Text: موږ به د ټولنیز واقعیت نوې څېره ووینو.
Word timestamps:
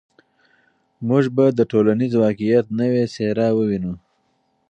موږ 1.07 1.23
به 1.35 1.45
د 1.57 1.59
ټولنیز 1.71 2.13
واقعیت 2.23 2.65
نوې 2.79 3.03
څېره 3.13 3.47
ووینو. 3.57 3.93